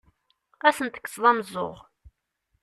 [0.67, 1.77] Ad asen-tekkseḍ ameẓẓuɣ!